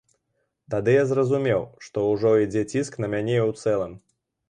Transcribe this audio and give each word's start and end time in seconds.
Тады 0.73 0.95
я 0.95 1.03
зразумеў, 1.11 1.61
што 1.89 2.09
ўжо 2.11 2.35
ідзе 2.47 2.67
ціск 2.75 2.93
на 3.03 3.15
мяне 3.17 3.39
ў 3.47 3.51
цэлым. 3.65 3.99